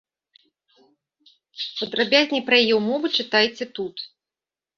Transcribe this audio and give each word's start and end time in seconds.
Падрабязней 1.81 2.43
пра 2.49 2.55
яе 2.63 2.75
ўмовы 2.81 3.07
чытайце 3.19 3.65
тут. 3.79 3.97